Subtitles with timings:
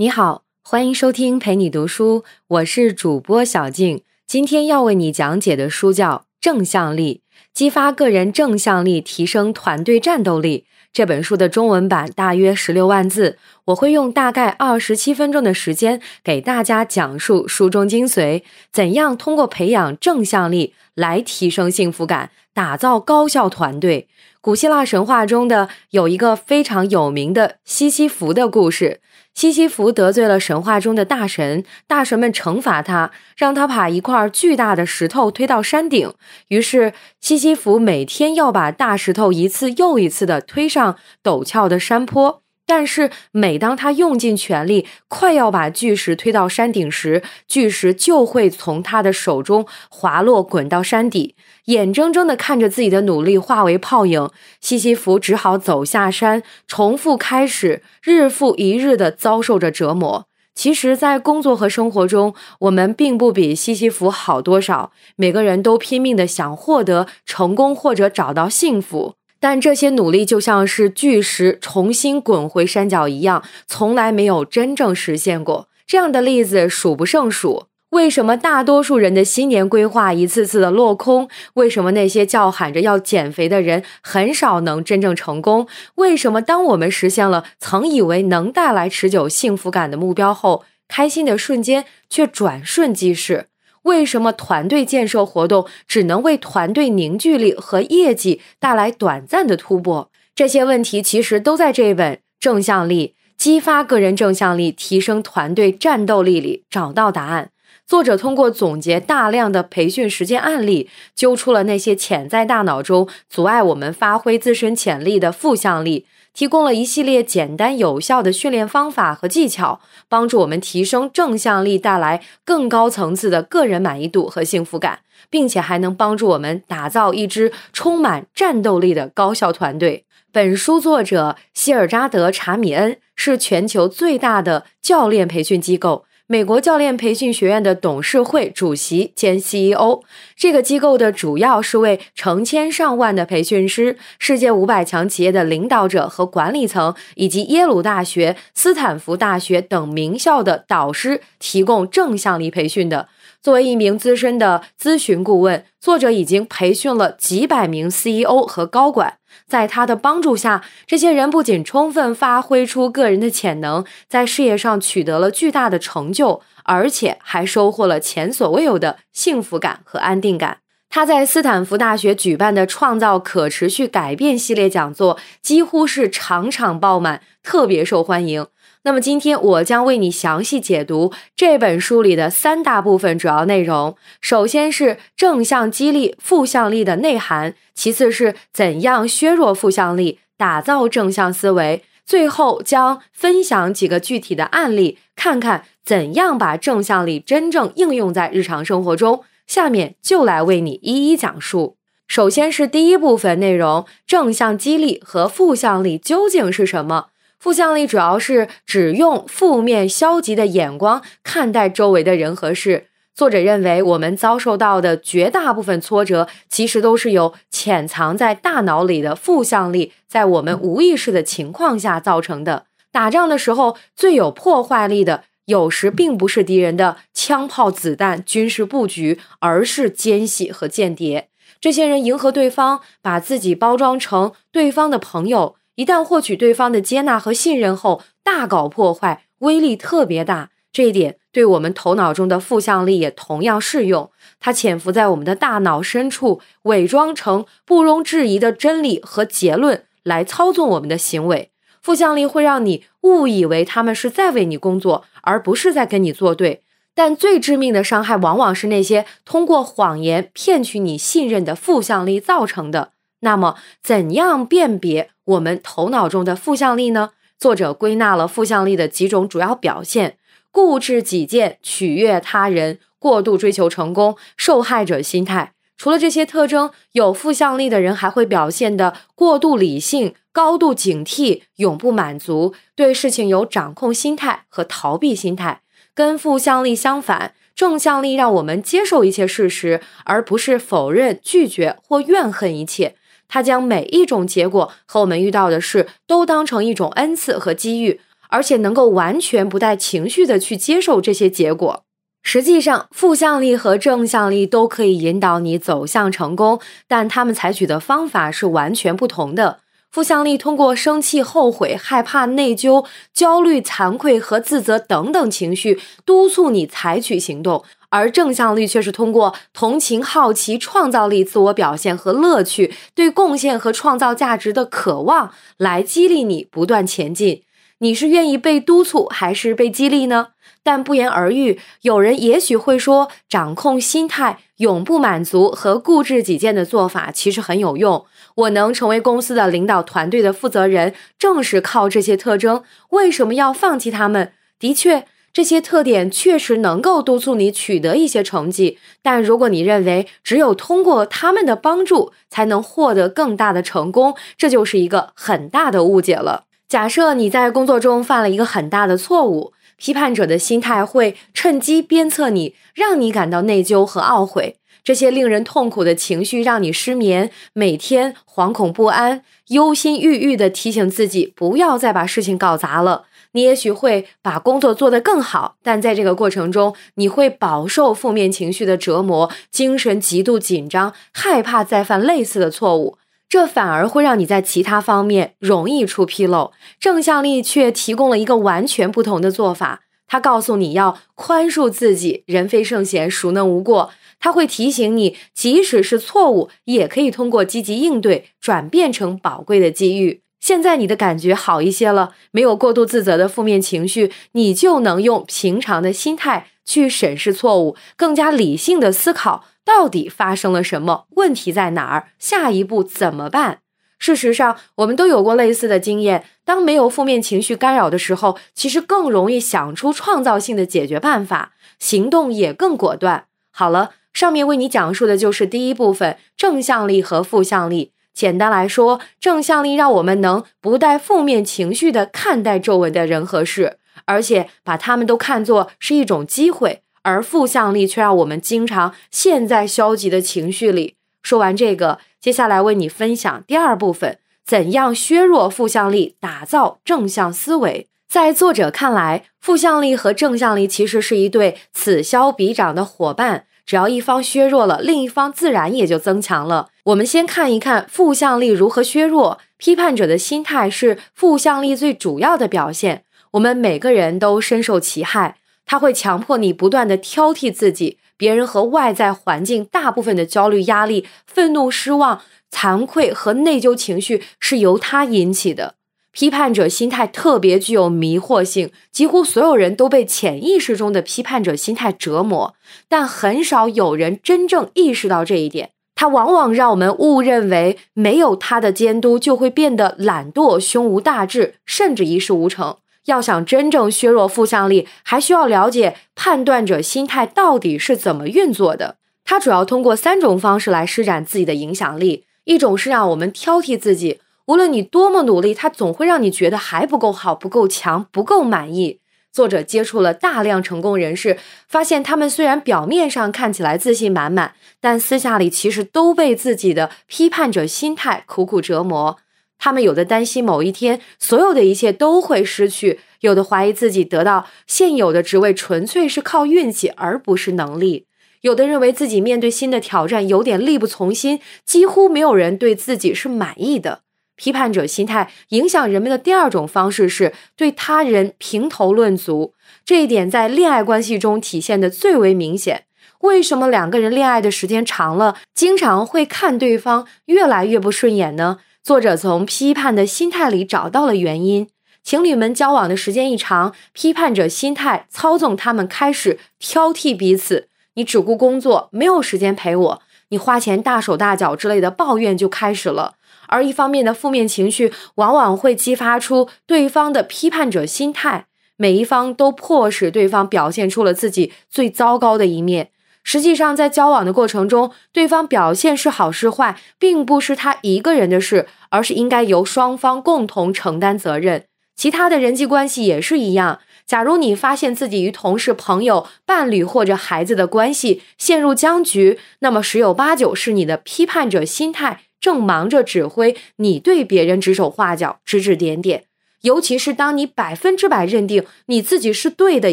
[0.00, 4.04] 你好，欢迎收听陪你读书，我是主播小静。
[4.28, 7.22] 今天要为你讲解的书叫《正向力：
[7.52, 10.66] 激发个人正向力，提升团队战斗力》。
[10.92, 24.06] 这本书的中文版大约十六万字，我会用大概二十七分钟的时间给大家讲述书中精髓，怎样通过培养正向力来提升幸福感，打造高效团队。
[24.40, 29.00] 古希腊神话中的有一个非常有名的西西弗的故事。
[29.38, 36.12] 西西弗得罪了神话中的大神，大神们惩罚他，让他把一块巨大的石头推到山顶。
[36.48, 42.42] 于是西西弗每天要把大石头一次又一次地推上陡峭的山坡。
[42.68, 51.34] 但是每当他用尽全力，快要把巨石推到山顶时，巨石就会从他的手中滑落，滚到山底。
[51.64, 54.28] 眼睁睁地看着自己的努力化为泡影，
[54.60, 60.26] 西西弗只好走下山，重复开始，日复一日地遭受着折磨。
[60.54, 64.92] 其实，在工作和生活中，我们并不比西西弗好多少。
[65.16, 69.17] 每个人都拼命地想获得成功或者找到幸福。
[69.40, 75.68] 但这些努力就像是巨石重新滚回山脚一样，从来没有真正实现过。
[75.86, 77.66] 这样的例子数不胜数。
[77.90, 81.26] 为什么大多数人的新年规划一次次的落空？
[81.54, 85.66] 为什么那些叫喊着要减肥的人很少能真正成功？
[85.94, 93.46] 为什么当我们实现了曾以为能带来持久幸福感的目标后，开心的瞬间却转瞬即逝？
[93.88, 100.10] 为什么团队建设活动只能为团队凝聚力和业绩带来短暂的突破？
[100.34, 107.50] 这些问题其实都在这本《正向力：激发个人正向力，提升团队战斗力》里找到答案。
[107.86, 116.04] 作者通过总结大量的培训实践案例，揪出了那些潜在大脑中阻碍我们发挥自身潜力的负向力。
[116.32, 130.04] 提供了一系列简单有效的训练方法和技巧，帮助我们提升正向力，带来更高层次的个人满意度和幸福感，并且还能帮助我们打造一支充满战斗力的高效团队。
[130.30, 136.04] 本书作者希尔扎德·查米恩是全球最大的教练培训机构。
[136.30, 140.02] 美国教练培训学院的董事会主席兼 CEO，
[140.36, 153.08] 这个机构的主要是为成千上万的培训师、世界五百强企业的领导者和管理层，以及耶鲁大学、斯坦福大学等名校的导师提供正向力培训的。
[153.40, 159.18] 作为一名资深的咨询顾问，作者已经培训了几百名 CEO 和高管。
[159.46, 170.58] 在他的帮助下，这些人不仅充分发挥出个人的潜能，在事业上取得了巨大的成就，而且还收获了前所未有的幸福感和安定感。
[170.90, 178.46] 他在斯坦福大学举办的“创造可持续改变”系列讲座几乎是场场爆满，特别受欢迎。
[178.82, 183.96] 那么今天我将为你详细解读这本书里的三大部分主要内容。
[184.20, 191.82] 首先是正向激励负向力的内涵，其次是怎样削弱负向力，打造正向思维。
[192.06, 199.24] 最后将分享几个具体的案例，看看怎样把正向力真正应用在日常生活中。
[199.46, 201.76] 下面就来为你一一讲述。
[202.06, 207.08] 首先是第一部分内容：正向激励和负向力究竟是什么？
[207.48, 212.88] 负向力主要是只用负面、消极的眼光看待周围的人和事。
[213.14, 222.66] 作者认为，我们遭受到的绝大部分挫折，其实都是由潜藏在大脑里的负向力，在我们无意识的情况下造成的。
[222.92, 231.30] 打仗的时候，最有破坏力的，有时并不是敌人的枪炮、子弹、军事布局，而是奸细和间谍。
[231.58, 235.54] 这些人迎合对方，把自己包装成对方的朋友。
[235.78, 240.50] 一旦获取对方的接纳和信任后，大搞破坏，威力特别大。
[240.72, 244.10] 这一点对我们头脑中的负向力也同样适用。
[244.40, 251.52] 它潜伏在我们的大脑深处，伪装成不容置疑的真理和结论来操纵我们的行为。
[251.80, 256.64] 负向力会让你误以为他们是在为你工作，而不是在跟你作对。
[256.92, 262.90] 但最致命的伤害往往是那些通过谎言骗取你信任的负向力造成的。
[263.20, 267.10] 那么，怎样辨别我们头脑中的负向力呢？
[267.38, 270.16] 作者归纳了负向力的几种主要表现：
[270.50, 275.52] 固执己见、取悦他人、过度追求成功、受害者心态。
[275.76, 285.60] 除了这些特征，有负向力的人还会表现的过度理性、高度警惕、永不满足、对事情有掌控心态和逃避心态。
[285.94, 292.94] 跟负向力相反，正向力让我们接受一切事实，而不是否认、拒绝或怨恨一切。
[293.28, 301.84] 他将每一种结果和我们遇到的事都当成一种恩赐和机遇，而且能够完全不带情绪的去接受这些结果。
[302.22, 309.60] 实际上，负向力和正向力都可以引导你走向成功，但他们采取的方法是完全不同的。
[309.90, 312.84] 负向力通过生气、后悔、害怕、内疚、
[313.14, 327.42] 焦虑、惭愧和自责等等情绪督促你采取行动，而正向力却是通过同情、好奇、创造力、自我表现和乐趣，对贡献和创造价值的渴望来激励你不断前进。
[327.80, 330.28] 你是愿意被督促还是被激励呢？
[330.64, 338.04] 但不言而喻，有人也许会说，掌控心态、永不满足和固执己见的做法其实很有用。
[338.34, 342.62] 我能成为公司的领导团队的负责人，正是靠这些特征。
[342.90, 344.32] 为什么要放弃他们？
[344.58, 345.06] 的确，
[345.38, 348.76] 这些特点确实能够督促你取得一些成绩。
[349.02, 356.46] 但如果你认为只有通过他们的帮助才能获得更大的成功，这就是一个很大的误解了。
[356.66, 364.56] 假设你在工作中犯了一个很大的错误，批判者的心态会趁机鞭策你，让你感到内疚和懊悔。
[364.82, 373.04] 这些令人痛苦的情绪让你失眠，每天惶恐不安、忧心郁郁地提醒自己不要再把事情搞砸了。
[373.32, 382.98] 你也许会把工作做得更好，但在这个过程中，你会饱受负面情绪的折磨，精神极度紧张，害怕再犯类似的错误。
[383.28, 386.52] 这反而会让你在其他方面容易出纰漏。
[386.80, 392.24] 正向力却提供了一个完全不同的做法，它告诉你要宽恕自己。
[392.26, 393.90] 人非圣贤，孰能无过？
[394.18, 400.22] 它会提醒你，即使是错误，也可以通过积极应对转变成宝贵的机遇。
[400.40, 409.44] 现在你的感觉好一些了，没有过度自责的负面情绪，你就能用平常的心态去审视错误，更加理性的思考。
[409.64, 411.06] 到底发生了什么？
[411.16, 412.08] 问题在哪儿？
[412.18, 413.58] 下一步怎么办？
[413.98, 416.24] 事实上，我们都有过类似的经验。
[416.44, 423.26] 当没有负面情绪干扰的时候，其实更容易想出创造性的解决办法，行动也更果断。
[423.50, 427.92] 好了，上面为你讲述的就是第一部分：正向力和负向力。
[428.18, 436.82] 简单来说，正向力让我们能不带负面情绪的看待周围的人和事，而且把他们都看作是一种机会。
[437.02, 440.96] 而负向力却让我们经常陷在消极的情绪里。
[441.22, 447.86] 说完这个，接下来为你分享第二部分：怎样削弱负向力，打造正向思维。
[448.08, 456.70] 在作者看来，负向力和正向力其实是一对此消彼长的伙伴，只要一方削弱了，另一方自然也就增强了。
[456.84, 459.38] 我们先看一看负向力如何削弱。
[459.58, 465.36] 批判者的心态是负向力最主要的表现，我们每个人都深受其害。
[465.66, 475.74] 他会强迫你不断的挑剔自己、别人和外在环境，大部分的焦虑、压力、愤怒、失望、惭愧和内疚情绪是由他引起的。
[476.18, 482.56] 批判者心态特别具有迷惑性，几乎所有人都被潜意识中的批判者心态折磨，
[482.88, 485.70] 但很少有人真正意识到这一点。
[485.94, 492.78] 他往往让我们误认为没有他的监督就会变得懒惰、胸无大志，甚至一事无成。
[493.04, 498.96] 要想真正削弱负向力，还需要了解判断者心态到底是怎么运作的。
[499.24, 504.18] 它主要通过三种方式来施展自己的影响力：一种是让我们挑剔自己，
[504.48, 509.00] 无论你多么努力，它总会让你觉得还不够好、不够强、不够满意。
[509.30, 511.36] 作者接触了大量成功人士，
[511.68, 519.18] 发现他们虽然表面上看起来自信满满，但私下里其实都被自己的批判者心态苦苦折磨。
[519.58, 528.06] 他们有的担心某一天所有的一切都会失去，有的怀疑自己得到现有的职位纯粹是靠运气而不是能力，
[528.40, 534.00] 有的认为自己面对新的挑战有点力不从心，几乎没有人对自己是满意的。
[534.38, 539.52] 批判者心态影响人们的第二种方式是对他人评头论足，
[539.84, 542.84] 这一点在恋爱关系中体现的最为明显。
[543.20, 548.58] 为什么两个人恋爱的时间长了，经常会看对方越来越不顺眼呢？
[548.82, 551.68] 作者从批判的心态里找到了原因。
[552.04, 557.68] 情侣们交往的时间一长，批判者心态操纵他们，开始挑剔彼此。
[557.94, 563.16] 你只顾工作，没有时间陪我；你花钱大手大脚之类的抱怨就开始了。
[563.48, 568.46] 而一方面的负面情绪，往往会激发出对方的批判者心态。
[568.76, 572.90] 每一方都迫使对方表现出了自己最糟糕的一面。
[573.24, 581.64] 实际上，在交往的过程中，对方表现是好是坏，并不是他一个人的事，而是应该由双方共同承担责任。
[581.96, 583.80] 其他的人际关系也是一样。
[584.06, 596.24] 假如你发现自己与同事、朋友、伴侣或者孩子的关系陷入僵局，那么十有八九是你的批判者心态正忙着指挥你对别人指手画脚、指指点点。
[596.62, 599.92] 尤其是当你百分之百认定你自己是对的，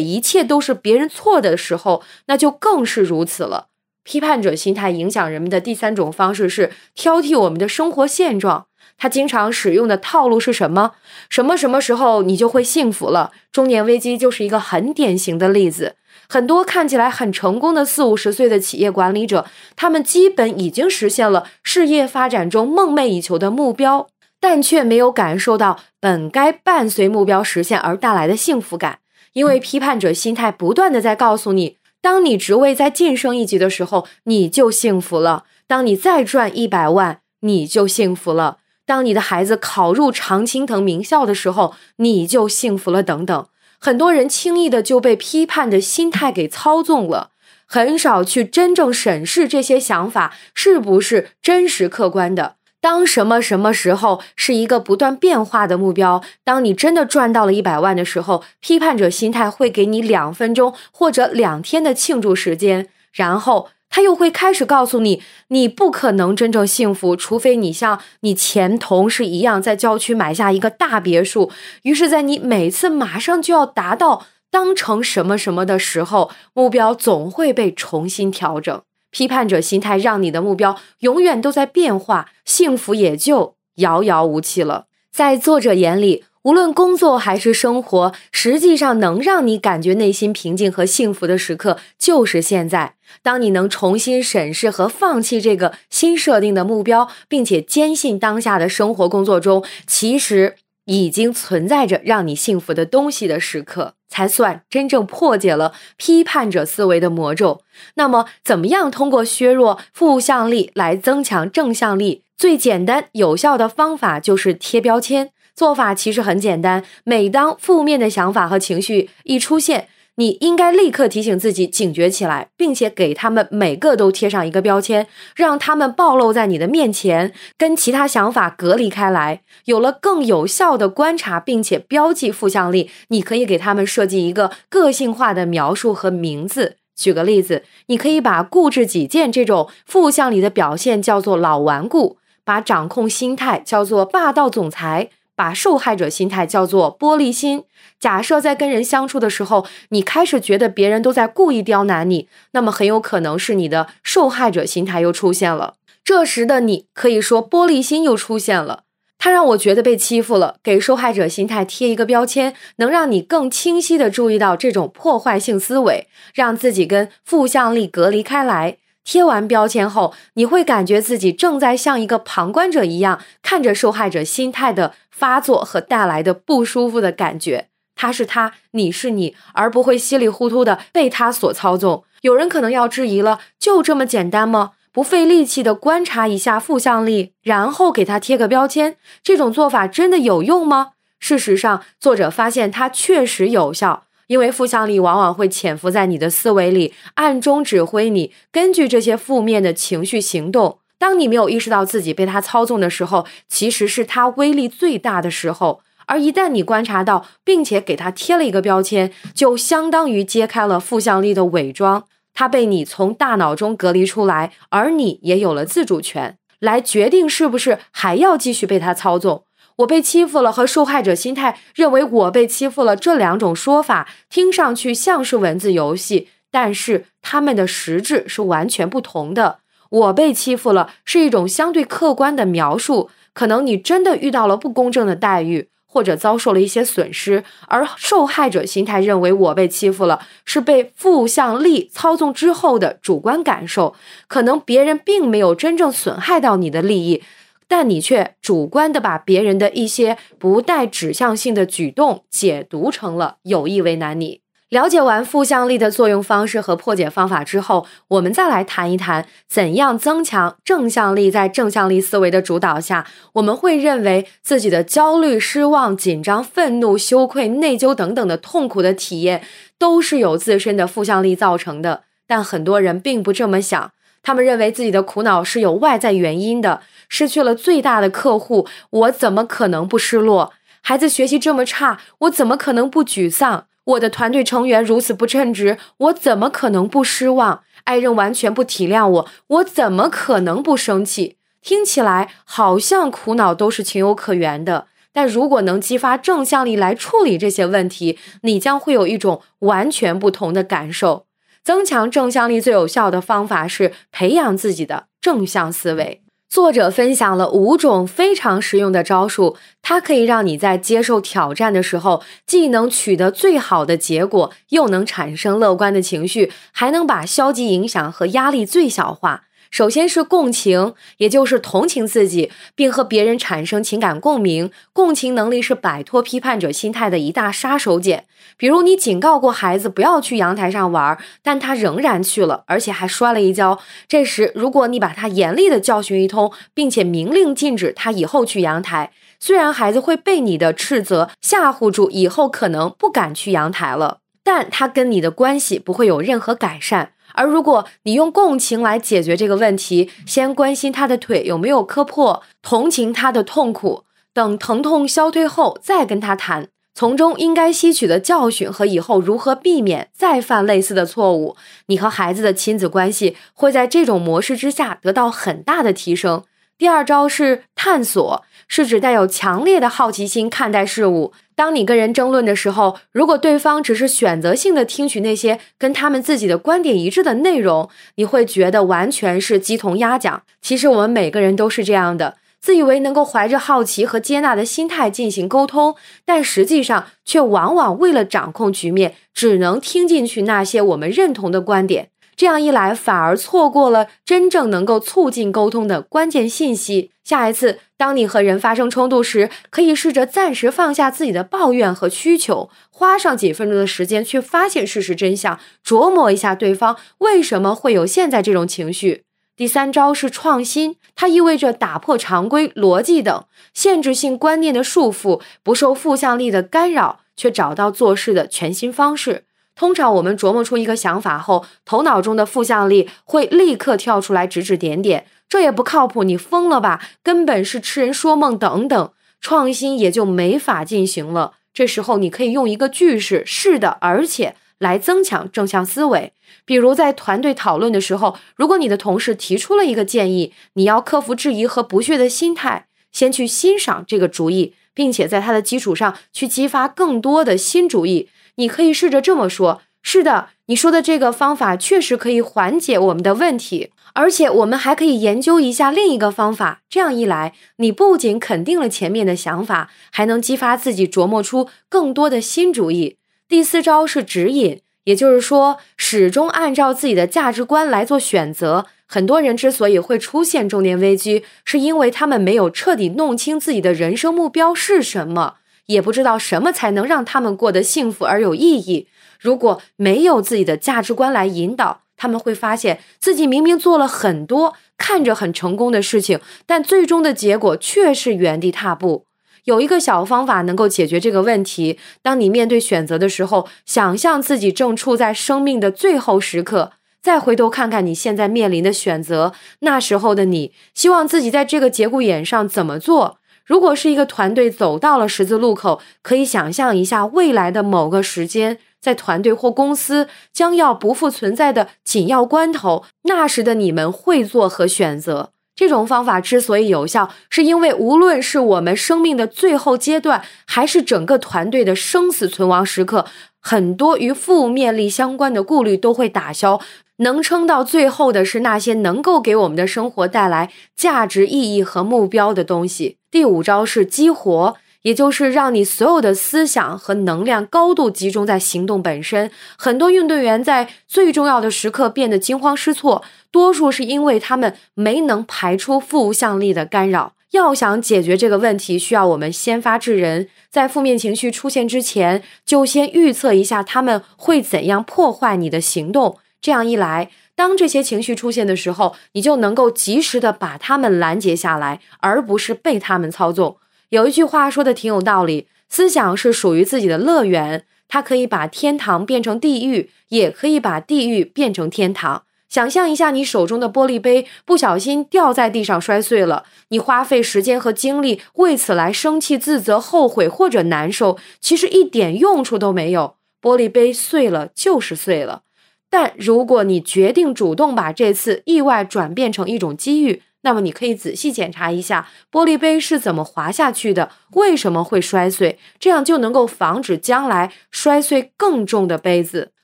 [0.00, 3.68] 一切都是别人错的时候，那就更是如此了。
[4.02, 8.66] 批判者心态影响人们的第三种方式是挑剔我们的生活现状。
[8.98, 10.92] 他经常使用的套路是什么？
[11.28, 13.32] 什么什么时候你就会幸福了？
[13.52, 15.96] 中年危机就是一个很典型的例子。
[16.28, 24.08] 很多看起来很成功的四五十岁的企业管理者，他们基本已经实现了事业发展中梦寐以求的目标，
[24.40, 28.98] 但却没有感受到本该伴随目标实现而带来的幸福感。
[29.34, 38.56] 因为批判者心态不断的在告诉你，当你职位再晋升一级的时候，你就幸福了；当你再赚一百万，你就幸福了。
[38.86, 43.02] 当你的孩子考入常青藤名校的时候，你就幸福了。
[43.02, 43.46] 等等，
[43.80, 47.30] 很多人轻易的就被批判的心态给操纵了，
[47.66, 52.54] 很少去真正审视这些想法是不是真实客观的。
[52.80, 56.22] 当什么什么时候是一个不断变化的目标？
[56.44, 63.70] 当你真的赚到了一百万的时候，批判者心态会给你两分钟或者两天的庆祝时间，然后。
[63.96, 71.50] 他又会开始告诉你，你不可能真正幸福，除非你像你前同事一样，在郊区买下一个大别墅。
[71.80, 78.82] 于是，在你每次马上就要达到当成什么什么的时候，目标总会被重新调整。
[79.10, 84.84] 批判者心态让你的目标永远都在变化，幸福也就遥遥无期了。
[85.10, 86.24] 在作者眼里。
[86.46, 92.94] 无论工作还是生活，实际上能让你感觉内心平静和幸福的时刻，就是现在。
[93.20, 107.62] 当你能重新审视和放弃这个新设定的目标，并且坚信当下的生活工作中，其实已经存在着让你幸福的东西的时刻，才算真正破解了批判者思维的魔咒。
[107.96, 112.22] 那么，怎么样通过削弱负向力来增强正向力？
[112.38, 115.30] 最简单有效的方法就是贴标签。
[115.56, 129.40] 做法其实很简单，每当负面的想法和情绪一出现，你应该立刻提醒自己警觉起来，并且给他们每个都贴上一个标签，让他们暴露在你的面前，跟其他想法隔离开来。
[129.64, 136.76] 有了更有效的观察，并且标记负向力，你可以给他们设计一个个性化的描述和名字。
[136.94, 145.10] 举个例子，你可以把固执己见这种负向力的表现叫做老顽固，把掌控心态叫做霸道总裁。
[145.36, 147.62] 把受害者心态叫做玻璃心。
[148.00, 155.74] 假设在跟人相处的时候，你开始觉得别人都在故意刁难你，那么很有可能是你的受害者心态又出现了。
[156.02, 158.84] 这时的你可以说玻璃心又出现了，
[159.18, 160.56] 他让我觉得被欺负了。
[160.62, 168.76] 给受害者心态贴一个标签，能让你更清晰的注意到这种破坏性思维，让自己跟负向力隔离开来。
[169.02, 177.68] 贴完标签后，你会感觉自己正在像一个旁观者一样看着受害者心态的发作和带来的不舒服的感觉。
[177.94, 182.04] 他是他，你是你，而不会稀里糊涂的被他所操纵。
[182.20, 184.72] 有人可能要质疑了：就这么简单吗？
[184.92, 190.92] 不费力气的观察一下负向力，然后给他贴个标签，这种做法真的有用吗？
[191.18, 194.04] 事实上，作者发现它确实有效。
[194.26, 200.80] 因为负向力往往会潜伏在你的思维里，暗中指挥你根据这些负面的情绪行动。
[200.98, 205.80] 当你没有意识到自己被他操纵的时候，其实是他威力最大的时候。
[206.06, 219.42] 而一旦你观察到，并且给他贴了一个标签，就相当于揭开了负向力的伪装，他被你从大脑中隔离出来，而你也有了自主权，来决定是不是还要继续被他操纵。
[219.78, 229.58] 我被欺负了和受害者心态认为我被欺负了这两种说法听上去像是文字游戏，但是他们的实质是完全不同的。
[229.96, 243.94] 我被欺负了是一种相对客观的描述，可能你真的遇到了不公正的待遇，或者遭受了一些损失，而受害者心态认为我被欺负了是被负向力操纵之后的主观感受，
[244.28, 247.22] 可能别人并没有真正损害到你的利益。
[247.68, 254.45] 但你却主观的把别人的一些不带指向性的举动解读成了有意为难你。
[254.70, 261.30] 了解完负向力的作用方式和破解方法之后，我们再来谈一谈怎样增强正向力。
[261.30, 269.44] 在正向力思维的主导下，我们会认为自己的焦虑、失望、紧张、愤怒、羞愧、内疚等等的痛苦的体验
[269.78, 272.02] 都是由自身的负向力造成的。
[272.26, 273.92] 但很多人并不这么想。
[274.24, 280.52] 他们认为自己的苦恼是有外在原因的，失去了最大的客户，我怎么可能不失落？
[280.82, 283.66] 孩子学习这么差，我怎么可能不沮丧？
[283.86, 287.62] 我的团队成员如此不称职，我怎么可能不失望？
[287.84, 291.36] 爱人完全不体谅我，我怎么可能不生气？
[291.62, 294.88] 听起来好像苦恼都是情有可原的。
[295.12, 301.26] 但如果能激发正向力来处理这些问题，你将会有一种完全不同的感受。
[301.64, 306.22] 增强正向力最有效的方法是培养自己的正向思维。
[306.48, 319.45] 作者分享了五种非常实用的招数，它可以让你在接受挑战的时候，既能取得最好的结果，又能产生乐观的情绪，还能把消极影响和压力最小化。
[319.70, 324.70] 首先是共情，也就是同情自己，并和别人产生情感共鸣。
[324.92, 328.22] 共情能力是摆脱批判者心态的一大杀手锏。
[328.56, 333.78] 比如，你警告过孩子不要去阳台上玩，但他仍然去了，而且还摔了一跤。
[334.08, 347.12] 这时，如果你把他严厉的教训一通，并且明令禁止他以后去阳台，虽然孩子会被你的斥责吓唬住，以后可能不敢去阳台了，但他跟你的关系不会有任何改善。
[347.36, 366.42] 而如果你用共情来解决这个问题，先关心他的腿有没有磕破，同情他的痛苦，等疼痛消退后再跟他谈，从中应该吸取的教训和以后如何避免再犯类似的错误，你和孩子的亲子关系会在这种模式之下得到很大的提升。
[366.78, 371.32] 第二招是探索，是指带有强烈的好奇心看待事物。
[371.54, 380.42] 当你跟人争论的时候，如果对方只是选择性的听取那些跟他们自己的观点一致的内容，你会觉得完全是鸡同鸭讲。
[380.60, 385.94] 其实我们每个人都是这样的，自以为能够怀着好奇和接纳的心态进行沟通，
[386.26, 392.10] 但实际上却往往为了掌控局面，只能听进去那些我们认同的观点。
[392.36, 397.10] 这样一来，反而错过了真正能够促进沟通的关键信息。
[397.24, 409.24] 下一次，当你和人发生冲突时，可以试着暂时放下自己的抱怨和需求，花上几分钟的时间去发现事实真相，琢磨一下对方为什么会有现在这种情绪。
[409.56, 419.44] 第三招是创新，它意味着打破常规逻辑等限制性观念的束缚，不受负向力的干扰，却找到做事的全新方式。
[419.76, 427.00] 通常我们琢磨出一个想法后，头脑中的负向力会立刻跳出来指指点点，这也不靠谱，你疯了吧？
[427.22, 431.52] 根本是痴人说梦等等，创新也就没法进行了。
[431.74, 436.32] 这时候你可以用一个句式“是的，而且”来增强正向思维。
[436.64, 448.30] 比如在团队讨论的时候，如果你的同事提出了一个建议，你要克服质疑和不屑的心态，先去欣赏这个主意，并且在它的基础上去激发更多的新主意。
[448.56, 456.82] 你可以试着这么说：是的，你说的这个方法确实可以缓解我们的问题，而且我们还可以研究一下另一个方法。
[456.88, 463.16] 这样一来，你不仅肯定了前面的想法，还能激发自己琢磨出更多的新主意。
[463.48, 468.86] 第四招是指引，也就是说，始终按照自己的价值观来做选择。
[469.06, 475.56] 很多人之所以会出现中年危机，是因为他们没有彻底弄清自己的人生目标是什么。
[475.86, 479.08] 也不知道什么才能让他们过得幸福而有意义。
[479.40, 489.26] 如果没有自己的价值观来引导，他们会发现自己明明做了很多看着很成功的事情，但最终的结果却是原地踏步。
[489.64, 503.40] 有一个小方法能够解决这个问题：当你面对选择的时候，想象自己正处在生命的最后时刻，再回头看看你现在面临的选择，那时候的你希望自己在这个节骨眼上怎么做？
[503.66, 515.50] 如果是一个团队走到了十字路口，可以想象一下未来的某个时间，在团队或公司将要不复存在的紧要关头，那时的你们会做何选择？
[515.74, 523.26] 这种方法之所以有效，是因为无论是我们生命的最后阶段，还是整个团队的生死存亡时刻，
[523.60, 526.80] 很多与负面力相关的顾虑都会打消。
[527.18, 533.16] 能撑到最后的是那些能够给我们的生活带来价值、意义和目标的东西。
[533.30, 539.50] 第五招是激活，也就是让你所有的思想和能量高度集中在行动本身。
[539.76, 547.32] 很多运动员在最重要的时刻变得惊慌失措，多数是因为他们没能排出负向力的干扰。
[547.52, 556.38] 要想解决这个问题，需要我们先发制人，在负面情绪出现之前，就先预测一下他们会怎样破坏你的行动。
[556.60, 563.76] 这样一来，当这些情绪出现的时候，你就能够及时的把他们拦截下来，而不是被他们操纵。
[564.10, 572.44] 有一句话说的挺有道理：思想是属于自己的乐园，它可以把天堂变成地狱，也可以把地狱变成天堂。
[572.68, 583.36] 想象一下，你手中的玻璃杯不小心掉在地上摔碎了，你花费时间和精力为此来生气、自责、后悔或者难受，其实一点用处都没有。
[583.62, 585.62] 玻璃杯碎了就是碎了。
[586.10, 599.72] 但如果你决定主动把这次意外转变成一种机遇，那么你可以仔细检查一下玻璃杯是怎么滑下去的，为什么会摔碎，这样就能够防止将来摔碎更重的杯子。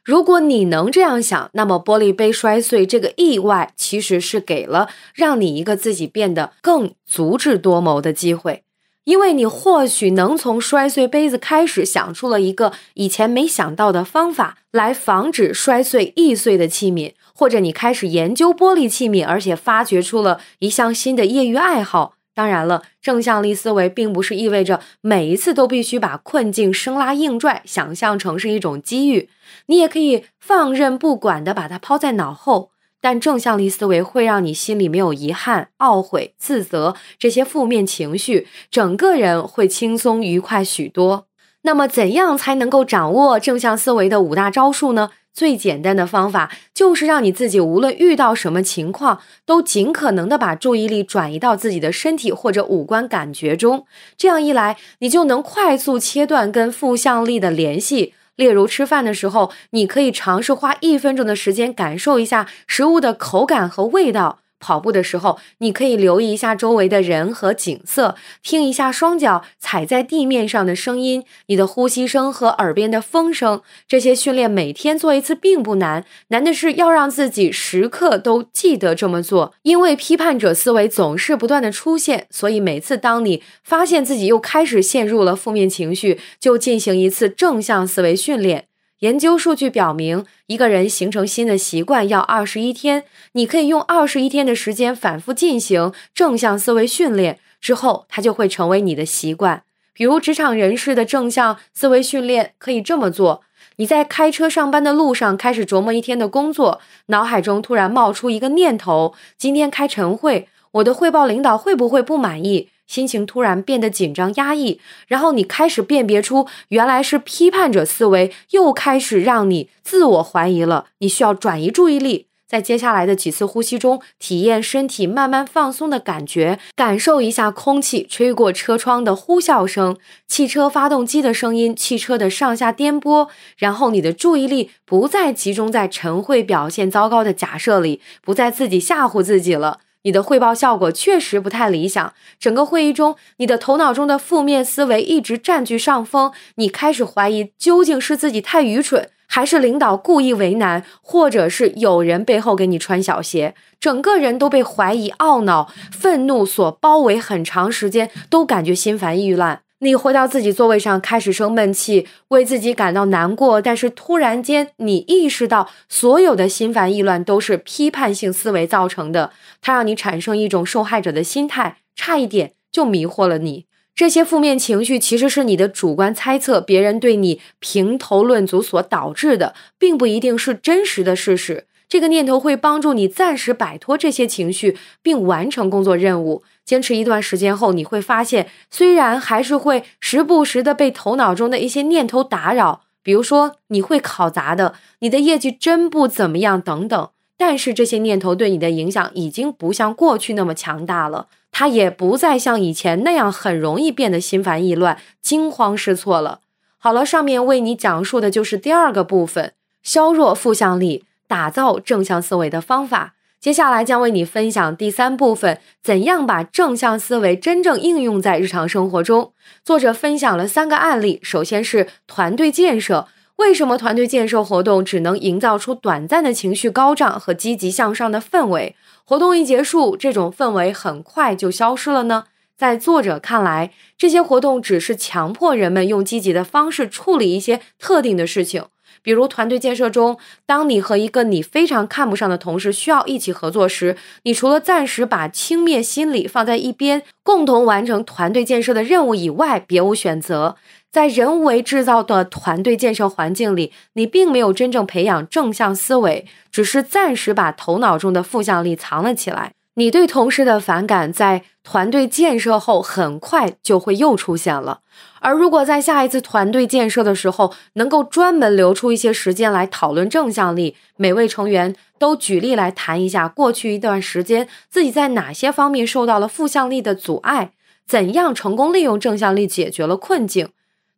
[0.05, 8.65] 如果你能这样想，那么玻璃杯摔碎这个意外其实是给了让你一个自己变得更足智多谋的机会，
[9.05, 17.13] 因为你或许能从摔碎杯子开始想出了一个以前没想到的方法来防止摔碎易碎的器皿。
[17.35, 22.15] 或者你开始研究玻璃器皿，而且发掘出了一项新的业余爱好。
[22.35, 29.29] 当然了，正向力思维并不是意味着每一次都必须把困境生拉硬拽想象成是一种机遇，
[29.67, 32.72] 你也可以放任不管的把它抛在脑后。
[33.03, 41.27] 但正向力思维会让你心里没有遗憾、懊悔、自责这些负面情绪，整个人会轻松愉快许多。
[41.65, 45.11] 那么，怎样才能够掌握正向思维的五大招数呢？
[45.35, 53.87] 最简单的方法就是让你自己无论遇到什么情况，都尽可能的把注意力转移到自己的身体或者五官感觉中。
[54.17, 58.15] 这样一来，你就能快速切断跟负向力的联系。
[58.37, 64.41] 例如，吃饭的时候，你可以尝试花一分钟的时间感受一下食物的口感和味道。
[64.63, 73.61] 跑步的时候，你可以留意一下周围的人和景色，听一下双脚踩在地面上的声音，你的呼吸声和耳边的风声。
[73.89, 79.53] 这些训练每天做一次并不难，难的是要让自己时刻都记得这么做。
[79.63, 88.72] 因为批判者思维总是不断的出现，所以每次当你发现自己又开始陷入了负面情绪，就进行一次正向思维训练。
[89.03, 93.03] 研究数据表明，一个人形成新的习惯要二十一天。
[93.33, 99.65] 你可以用二十一天的时间反复进行正向思维训练，之后它就会成为你的习惯。
[99.93, 103.43] 比如，职场人士的正向思维训练可以这么做：
[103.75, 112.69] 你在开车上班的路上开始琢磨一天的工作，脑海中突然冒出一个念头：今天开晨会，我的汇报领导会不会不满意？
[112.93, 114.79] 心情突然变得紧张压抑，
[115.09, 120.89] 然后你开始辨别出原来是批判者思维又开始让你自我怀疑了。
[120.99, 129.97] 你需要转移注意力，在接下来的几次呼吸中，体验身体慢慢放松的感觉，感受一下空气吹过车窗的呼啸声，
[130.29, 133.31] 汽车发动机的声音，汽车的上下颠簸。
[133.57, 139.79] 然后你的注意力不再集中在晨会表现糟糕的假设里，不再自己吓唬自己了。
[140.03, 142.13] 你的汇报效果确实不太理想。
[142.39, 146.33] 整个会议中，你的头脑中的负面思维一直占据上风。
[146.57, 153.55] 你开始怀疑，究竟是自己太愚蠢，还是领导故意为难，或者是有人背后给你穿小鞋？
[153.79, 159.63] 整个人都被怀疑、懊恼、愤怒所包围，很长时间都感觉心烦意乱。
[159.85, 163.61] 你回到自己座位上，开始生闷气，为自己感到难过。
[163.61, 173.67] 但是突然间，你意识到所有的心烦意乱都是批判性思维造成的，它让你产生一种受害者的心态，差一点就迷惑了你。
[173.93, 181.67] 这些负面情绪其实是你的主观猜测，别人对你评头论足所导致的，并不一定是真实的事实。
[181.89, 186.45] 这个念头会帮助你暂时摆脱这些情绪，并完成工作任务。
[186.65, 206.41] 坚持一段时间后，你会发现，虽然还是会时不时的被头脑中的一些念头打扰，比如说你会考砸的，你的业绩真不怎么样等等，但是这些念头对你的影响已经不像过去那么强大了，它也不再像以前那样很容易变得心烦意乱、惊慌失措了。
[206.79, 213.15] 好了，上面为你讲述的就是第二个部分：削弱负向力，打造正向思维的方法。
[213.43, 219.33] 接下来将为你分享第三部分：怎样把正向思维真正应用在日常生活中。
[219.65, 221.19] 作者分享了三个案例。
[221.25, 228.77] 首先是团队建设，为什么团队建设活动只能营造出短暂的情绪高涨和积极向上的氛围？
[229.05, 232.27] 活动一结束，这种氛围很快就消失了呢？
[232.57, 238.67] 在作者看来，这些活动只是强迫人们用积极的方式处理一些特定的事情。
[239.03, 250.57] 比如团队建设中，当你和一个你非常看不上的同事需要一起合作时，你除了暂时把轻蔑心理放在一边，共同完成团队建设的任务以外，别无选择。
[250.91, 259.53] 在人为制造的团队建设环境里，你并没有真正培养正向思维，只是暂时把头脑中的负向力藏了起来。
[259.75, 264.81] 你对同事的反感，在团队建设后很快就会又出现了。
[265.21, 277.53] 而如果在下一次团队建设的时候，能够专门留出一些时间来讨论正向力，每位成员都举例来谈一下过去一段时间自己在哪些方面受到了负向力的阻碍，
[277.87, 280.51] 怎样成功利用正向力解决了困境，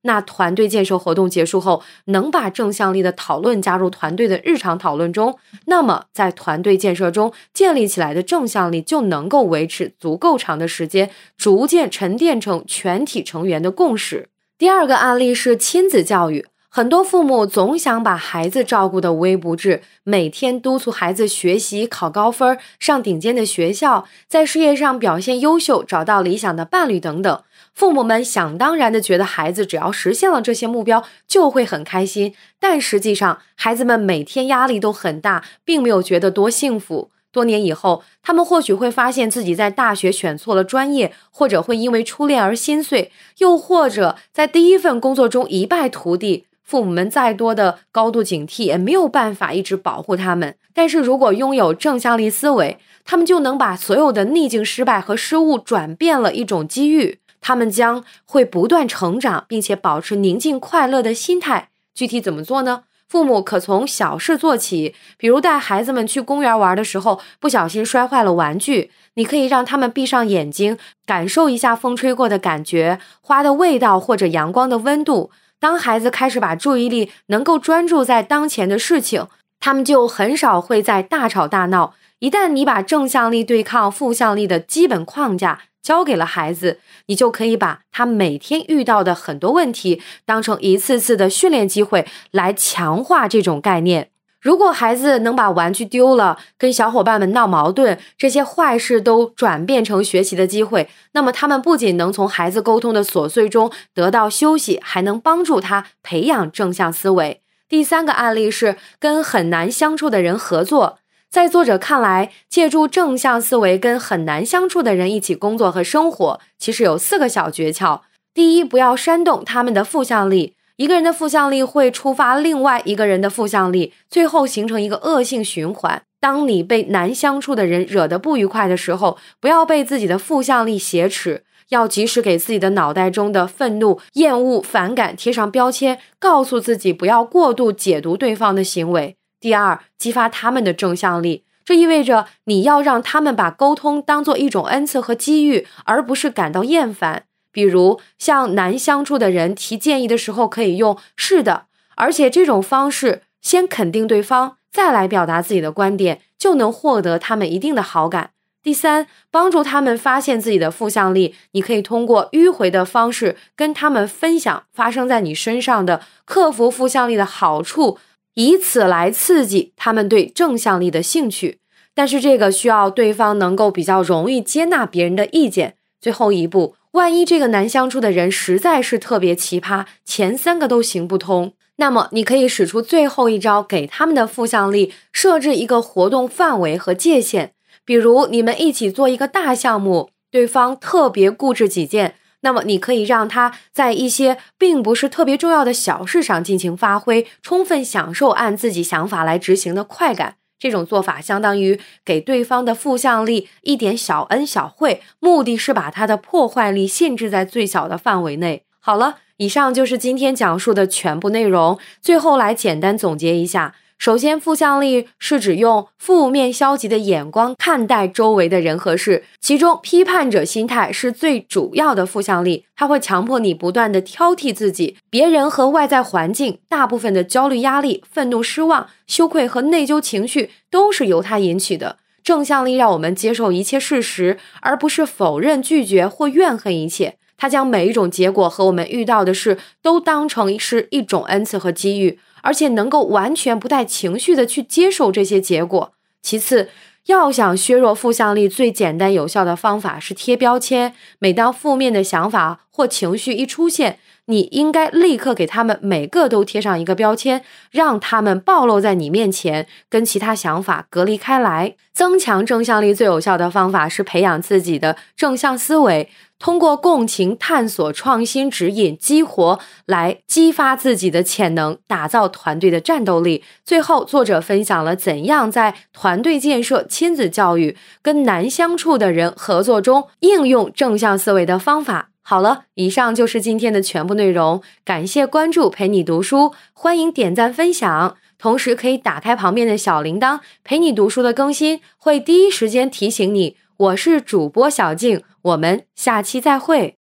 [0.04, 14.28] 那团队建设活动结束后，能把正向力的讨论加入团队的日常讨论中，那么在团队建设中建立起来的正向力就能够维持足够长的时间，逐渐沉淀成全体成员的共识。
[14.56, 16.46] 第二个案例是亲子教育。
[16.76, 27.42] 很多父母总想把孩子照顾得无微不至，每天督促孩子学习、考高分、上顶尖的学校，在事业上表现优秀、找到理想的伴侣等等。
[27.72, 37.12] 父母们想当然的觉得孩子只要实现了这些目标就会很开心，但实际上孩子们每天压力都很大，并没有觉得多幸福。
[37.30, 46.46] 多年以后，他们或许会发现自己在大学选错了专业，或者会因为初恋而心碎，又或者在第一份工作中一败涂地。
[46.64, 50.56] 父母们再多的高度警惕，也没有办法一直保护他们。
[50.72, 57.18] 但是如果拥有正向力思维，他们就能把所有的逆境、失败和失误转变了一种机遇。
[57.40, 61.68] 他们将会不断成长，并且保持宁静快乐的心态。
[61.94, 62.84] 具体怎么做呢？
[63.06, 75.30] 父母可从小事做起，比如带孩子们去公园玩的时候，不小心摔坏了玩具，你可以让他们闭上眼睛，感受一下风吹过的感觉、花的味道或者阳光的温度。
[75.60, 79.26] 当孩子开始把注意力能够专注在当前的事情，
[79.60, 81.94] 他们就很少会在大吵大闹。
[82.18, 94.10] 一旦你把正向力对抗负向力的基本框架交给了孩子，你就可以把他每天遇到的很多问题当成一次次的训练机会来强化这种概念。
[94.44, 107.40] 如果孩子能把玩具丢了、跟小伙伴们闹矛盾这些坏事都转变成学习的机会，那么他们不仅能从孩子沟通的琐碎中得到休息，还能帮助他培养正向思维。
[107.70, 110.98] 第三个案例是跟很难相处的人合作。
[111.30, 118.02] 在作者看来，借助正向思维跟很难相处的人一起工作和生活，其实有四个小诀窍。
[118.34, 120.54] 第一，不要煽动他们的负向力。
[120.76, 126.02] 一个人的负向力会触发另外一个人的负向力，最后形成一个恶性循环。
[126.18, 139.16] 当你被难相处的人惹得不愉快的时候，不要被自己的负向力挟持，要及时给自己的脑袋中的愤怒、厌恶、反感贴上标签，告诉自己不要过度解读对方的行为。
[139.38, 147.26] 第二，激发他们的正向力，这意味着你要让他们把沟通当做一种恩赐和机遇，而不是感到厌烦。
[147.54, 158.30] 比如向难相处的人提建议的时候，可以用“是的”，而且这种方式先肯定对方，再来表达自己的观点，就能获得他们一定的好感。
[158.60, 167.98] 第三，帮助他们发现自己的负向力，你可以通过迂回的方式跟他们分享发生在你身上的克服负向力的好处，
[168.34, 171.58] 以此来刺激他们对正向力的兴趣。
[171.94, 175.76] 但是这个需要对方能够比较容易接纳别人的意见。
[176.00, 176.74] 最后一步。
[176.94, 187.52] 万一这个难相处的人实在是特别奇葩，前三个都行不通，那么你可以使出最后一招，给他们的负向力设置一个活动范围和界限。
[187.84, 200.36] 比如你们一起做一个大项目，对方特别固执己见，那么你可以让他在一些并不是特别重要的小事上尽情发挥，充分享受按自己想法来执行的快感。
[200.58, 208.64] 这种做法相当于给对方的负向力一点小恩小惠，目的是把他的破坏力限制在最小的范围内。
[208.78, 211.78] 好了，以上就是今天讲述的全部内容。
[212.00, 213.74] 最后来简单总结一下。
[214.04, 226.58] 首先，负向力是指用负面、消极的眼光看待周围的人和事，其中批判者心态是最主要的负向力，它会强迫你不断的挑剔自己、别人和外在环境。
[226.68, 231.96] 大部分的焦虑、压力、愤怒、失望、羞愧和内疚情绪都是由它引起的。
[232.22, 237.16] 正向力让我们接受一切事实，而不是否认、拒绝或怨恨一切。
[237.38, 242.18] 它将每一种结果和我们遇到的事都当成是一种恩赐和机遇。
[242.44, 245.92] 而且能够完全不带情绪的去接受这些结果。
[246.20, 246.68] 其次，
[247.06, 250.94] 要想削弱负向力，最简单有效的方法是贴标签。
[251.18, 261.76] 每当负面的想法或情绪一出现，你应该立刻给他们每个都贴上一个标签，让他们暴露在你面前，跟其他想法隔离开来。
[261.92, 266.08] 增强正向力最有效的方法是培养自己的正向思维。
[266.40, 273.44] 通过共情、探索、创新、指引、激活，来激发自己的潜能，打造团队的战斗力。
[273.64, 282.13] 最后，作者分享了怎样在团队建设、亲子教育、跟难相处的人合作中应用正向思维的方法。
[282.26, 284.62] 好了，以上就是今天的全部内容。
[284.82, 293.58] 感谢关注，陪你读书，欢迎点赞分享，同时可以打开旁边的小铃铛，陪你读书的更新会第一时间提醒你。
[293.76, 295.22] 我是主播小静。
[295.42, 296.96] 我们下期再会。